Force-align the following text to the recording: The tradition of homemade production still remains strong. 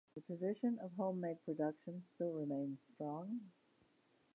The 0.15 0.21
tradition 0.21 0.79
of 0.79 0.91
homemade 0.97 1.45
production 1.45 2.03
still 2.07 2.33
remains 2.33 2.87
strong. 2.91 3.51